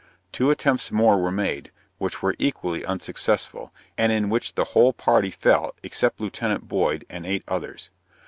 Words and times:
Two 0.31 0.49
attempts 0.49 0.91
more 0.91 1.19
were 1.21 1.29
made, 1.29 1.69
which 1.99 2.23
were 2.23 2.33
equally 2.39 2.83
unsuccessful, 2.83 3.71
and 3.99 4.11
in 4.11 4.31
which 4.31 4.55
the 4.55 4.63
whole 4.73 4.93
party 4.93 5.29
fell, 5.29 5.75
except 5.83 6.19
Lieut. 6.19 6.67
Boyd, 6.67 7.05
and 7.07 7.23
eight 7.23 7.43
others. 7.47 7.91